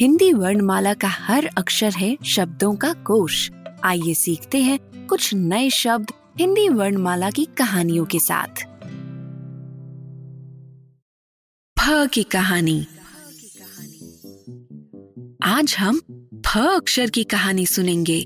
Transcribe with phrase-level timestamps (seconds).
[0.00, 3.50] हिंदी वर्णमाला का हर अक्षर है शब्दों का कोश।
[3.84, 6.10] आइए सीखते हैं कुछ नए शब्द
[6.40, 8.62] हिंदी वर्णमाला की कहानियों के साथ।
[11.78, 12.86] फ की कहानी।
[15.44, 16.00] आज हम
[16.46, 18.18] फ अक्षर की कहानी सुनेंगे।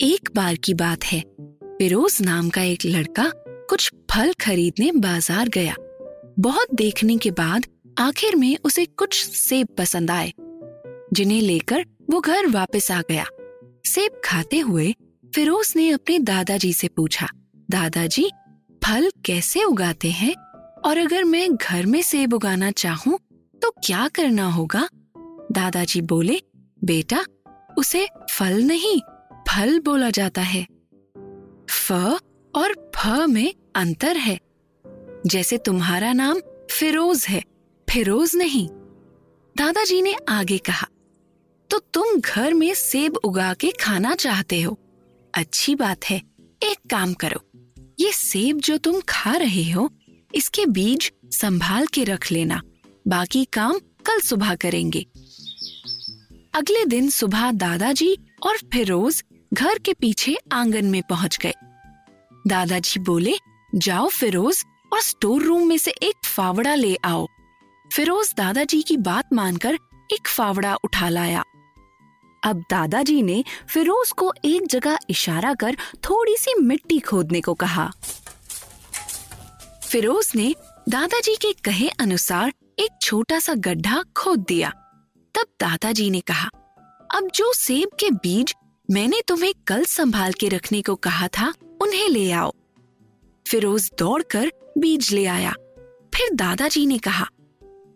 [0.00, 1.20] एक बार की बात है,
[1.64, 3.32] फिरोज नाम का एक लड़का
[3.70, 5.74] कुछ फल खरीदने बाज़ार गया।
[6.38, 7.66] बहुत देखने के बाद
[7.98, 10.32] आखिर में उसे कुछ सेब पसंद आए,
[11.12, 13.26] जिन्हें लेकर वो घर वापस आ गया।
[13.86, 14.94] सेब खाते हुए
[15.32, 17.28] फिरोज ने अपने दादाजी से पूछा,
[17.68, 18.30] दादाजी,
[18.82, 20.34] फल कैसे उगाते हैं?
[20.84, 23.18] और अगर मैं घर में सेब उगाना चाहूँ
[23.62, 24.88] तो क्या करना होगा?
[25.52, 26.40] दादाजी बोले,
[26.82, 27.24] बेटा,
[27.78, 29.00] उसे फल नहीं,
[29.48, 30.66] फल बोला जाता है।
[31.70, 31.92] फ
[32.54, 34.38] और फ में अंतर है।
[35.26, 37.42] जैसे तुम्हारा नाम फिरोज है,
[37.88, 38.68] फिरोज नहीं।
[39.56, 40.86] दादाजी ने आगे कहा
[41.70, 44.78] तो तुम घर में सेब उगा के खाना चाहते हो?
[45.34, 46.16] अच्छी बात है,
[46.62, 47.40] एक काम करो।
[48.00, 49.90] ये सेब जो तुम खा रहे हो,
[50.34, 52.60] इसके बीज संभाल के रख लेना,
[53.08, 55.06] बाकी काम कल सुबह करेंगे।
[56.54, 59.22] अगले दिन सुबह दादाजी और फिरोज
[59.52, 61.54] घर के पीछे आँगन में पहुँच गए।
[62.46, 63.34] दादाजी बोले
[63.74, 67.26] जाओ फिरोज और स्टोर रूम में से एक फावड़ा ले आओ।
[67.90, 69.78] फिरोज दादाजी की बात मानकर
[70.12, 71.44] एक फावड़ा उठा लाया।
[72.44, 77.90] अब दादाजी ने फिरोज को एक जगह इशारा कर थोड़ी सी मिट्टी खोदने को कहा।
[79.84, 80.54] फिरोज ने
[80.88, 84.70] दादाजी के कहे अनुसार एक छोटा सा गड्ढा खोद दिया।
[85.34, 86.48] तब दादाजी ने कहा,
[87.14, 88.54] अब जो सेब के बीज
[88.90, 92.52] मैंने तुम्हें कल संभाल के रखने को कहा था, उन्हें ले आओ।
[93.50, 95.52] फिरोज दौड़कर बीज ले आया।
[96.14, 97.24] फिर दादाजी ने कहा,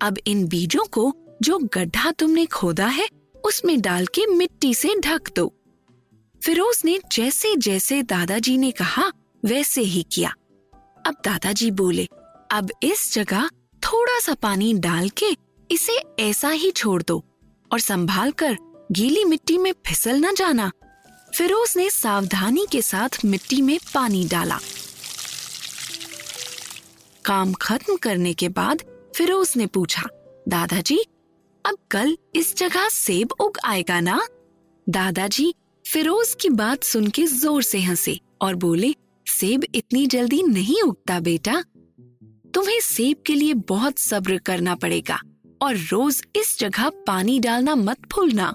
[0.00, 3.08] अब इन बीजों को जो गड्ढा तुमने खोदा है,
[3.44, 5.52] उसमें डाल के मिट्टी से ढक दो।
[6.44, 9.10] फिरोज ने जैसे जैसे दादाजी ने कहा,
[9.44, 10.34] वैसे ही किया।
[11.06, 12.08] अब दादाजी बोले,
[12.50, 13.48] अब इस जगह
[13.82, 15.36] थोड़ा सा पानी डाल के
[15.70, 17.24] इसे ऐसा ही छोड़ दो
[17.72, 18.56] और संभाल कर
[18.92, 20.70] गीली मिट्टी में फिसल न जाना।
[21.34, 24.58] फिरोज ने सावधानी के साथ मिट्टी में पानी डाला।
[27.24, 28.82] काम खत्म करने के बाद
[29.16, 30.02] फिरोज ने पूछा,
[30.48, 30.98] दादाजी,
[31.64, 34.20] अब कल इस जगह सेब उग आएगा ना?
[34.86, 35.52] दादाजी
[35.84, 38.94] फिरोज की बात सुन के ज़ोर से हंसे और बोले,
[39.26, 41.62] सेब इतनी जल्दी नहीं उगता बेटा।
[42.54, 45.18] तुम्हें सेब के लिए बहुत सब्र करना पड़ेगा
[45.60, 48.52] और रोज इस जगह पानी डालना मत भूलना।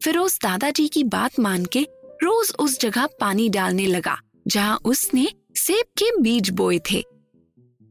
[0.00, 1.86] फिरोज दादाजी की बात मान के
[2.22, 7.04] रोज उस जगह पानी डालने लगा, जहाँ उसने सेब के बीज बोए थे।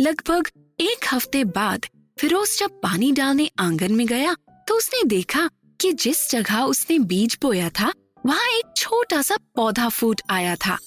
[0.00, 0.48] लगभग
[0.80, 1.86] एक हफ़्ते बाद
[2.18, 4.34] फिरोज जब पानी डालने आँगन में गया
[4.68, 5.48] तो उसने देखा
[5.80, 7.92] कि जिस जगह उसने बीज बोया था,
[8.26, 10.78] वहाँ एक छोटा सा पौधा फूट आया था।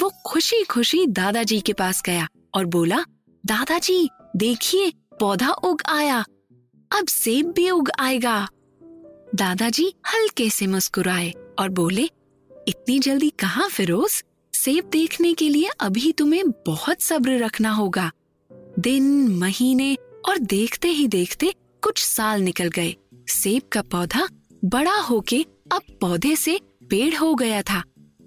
[0.00, 3.04] वो खुशी खुशी दादाजी के पास गया और बोला,
[3.46, 6.24] दादाजी, देखिए, पौधा उग आया।
[6.90, 8.48] अब सेब भी उग आएगा।
[9.34, 12.08] दादाजी हल्के से मुस्कुराए और बोले,
[12.68, 14.22] इतनी जल्दी कहाँ फिरोज?
[14.60, 18.10] सेब देखने के लिए अभी तुम्हें बहुत सब्र रखना होगा।
[18.78, 19.94] दिन, महीने
[20.28, 22.94] और देखते ही देखते कुछ साल निकल गए।
[23.28, 24.26] सेब का पौधा
[24.64, 26.58] बड़ा होके अब पौधे से
[26.90, 27.82] पेड़ हो गया था।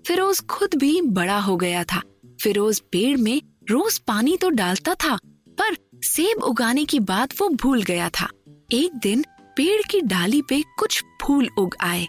[0.07, 2.01] फिरोज खुद भी बड़ा हो गया था।
[2.41, 5.15] फिरोज पेड़ में रोज पानी तो डालता था,
[5.59, 8.29] पर सेब उगाने की बात वो भूल गया था।
[8.71, 9.23] एक दिन
[9.57, 12.07] पेड़ की डाली पे कुछ फूल उग आए।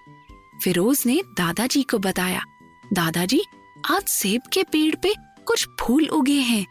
[0.65, 2.43] फिरोज ने दादाजी को बताया,
[2.93, 3.43] दादाजी
[3.84, 5.12] आज सेब के पेड़ पे
[5.47, 6.65] कुछ फूल उगे हैं।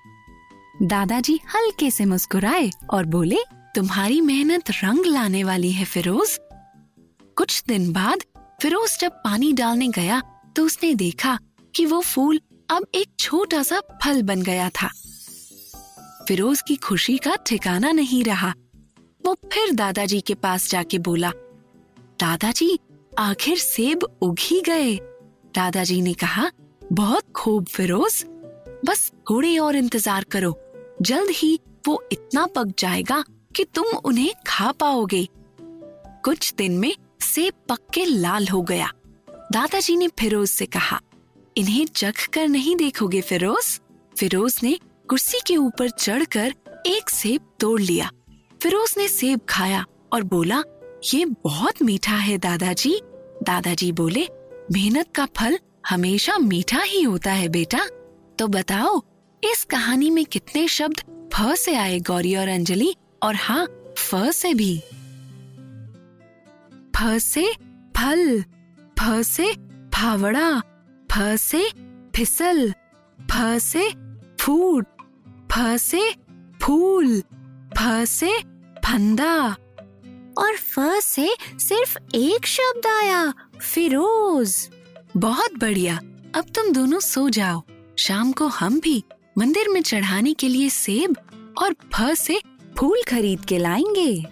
[0.83, 3.37] दादाजी हल्के से मुस्कुराए और बोले,
[3.75, 6.37] तुम्हारी मेहनत रंग लाने वाली है, फिरोज।
[7.37, 8.23] कुछ दिन बाद
[8.61, 10.21] फिरोज जब पानी डालने गया
[10.55, 11.37] तो उसने देखा
[11.75, 14.89] कि वो फूल अब एक छोटा सा फल बन गया था।
[16.27, 18.53] फिरोज की खुशी का ठिकाना नहीं रहा।
[19.23, 21.31] वो फिर दादाजी के पास जाके बोला,
[22.19, 22.77] दादाजी,
[23.19, 24.95] आखिर सेब उग ही गए।
[25.55, 26.49] दादाजी ने कहा
[26.93, 28.23] बहुत खूब फिरोज।
[28.85, 30.57] बस थोड़े और इंतज़ार करो।
[31.01, 33.23] जल्द ही वो इतना पक जाएगा
[33.55, 35.27] कि तुम उन्हें खा पाओगे।
[36.25, 38.91] कुछ दिन में सेब पक के लाल हो गया।
[39.51, 40.99] दादाजी ने फिरोज से कहा,
[41.55, 43.79] इन्हें चख कर नहीं देखोगे फिरोज?
[44.13, 44.77] फिरोज ने
[45.09, 46.53] कुर्सी के ऊपर चढ़कर
[46.87, 48.11] एक सेब तोड़ लिया।
[48.63, 50.63] फिरोज ने सेब खाया और बोला,
[51.13, 52.99] ये बहुत मीठा है दादाजी।
[53.43, 54.27] दादाजी बोले,
[54.71, 57.79] मेहनत का फल हमेशा मीठा ही होता है, बेटा।
[58.39, 59.01] तो बताओ,
[59.43, 62.95] इस कहानी में कितने शब्द फ से आए, गौरी और अंजलि?
[63.23, 64.83] और हाँ फ से भी।
[66.95, 67.53] फ से
[67.97, 68.41] फल,
[68.99, 69.53] फ से
[69.93, 70.59] फावड़ा,
[71.11, 71.69] फ से
[72.15, 72.71] फिसल,
[73.21, 73.89] फ से
[74.41, 74.85] फूट
[75.51, 76.15] फ से
[76.61, 77.21] फूल,
[77.77, 78.39] फ से
[78.77, 79.55] फंदा।
[80.37, 84.69] और फ से सिर्फ़ एक शब्द आया, फिरोज।
[85.17, 85.97] बहुत बढ़िया।
[86.35, 87.63] अब तुम दोनों सो जाओ।
[87.97, 89.03] शाम को हम भी
[89.37, 91.15] मंदिर में चढ़ाने के लिए सेब
[91.57, 92.41] और फ से
[92.77, 94.25] फूल खरीद के लाएँगे।